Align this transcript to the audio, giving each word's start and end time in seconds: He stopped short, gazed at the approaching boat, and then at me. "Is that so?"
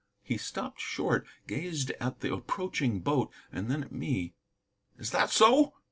He 0.23 0.35
stopped 0.35 0.79
short, 0.81 1.27
gazed 1.45 1.91
at 1.99 2.21
the 2.21 2.33
approaching 2.33 3.01
boat, 3.01 3.29
and 3.51 3.69
then 3.69 3.83
at 3.83 3.91
me. 3.91 4.33
"Is 4.97 5.11
that 5.11 5.29
so?" 5.29 5.75